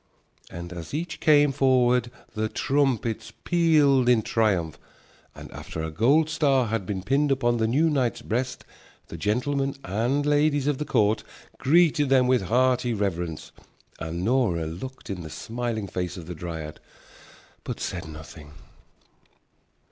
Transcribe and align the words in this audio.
And 0.49 0.73
as 0.73 0.95
each 0.95 1.19
came 1.19 1.51
forward 1.51 2.09
the 2.33 2.49
trumpets 2.49 3.31
pealed 3.43 4.09
in 4.09 4.23
triumph, 4.23 4.79
and 5.35 5.51
after 5.51 5.83
a 5.83 5.91
gold 5.91 6.27
star 6.27 6.69
had 6.69 6.87
been 6.87 7.03
pinned 7.03 7.31
upon 7.31 7.57
the 7.57 7.67
new 7.67 7.87
knight's 7.87 8.23
breast 8.23 8.65
the 9.09 9.15
gentlemen 9.15 9.75
and 9.83 10.25
ladies 10.25 10.65
of 10.65 10.79
the 10.79 10.85
court 10.85 11.23
greeted 11.59 12.09
them 12.09 12.25
with 12.25 12.41
hearty 12.45 12.95
reverence. 12.95 13.51
And 13.99 14.23
Nora 14.25 14.65
looked 14.65 15.11
in 15.11 15.21
the 15.21 15.29
smiling 15.29 15.85
face 15.85 16.17
of 16.17 16.25
the 16.25 16.33
dryad, 16.33 16.79
but 17.63 17.79
said 17.79 18.07
nothing. 18.07 18.53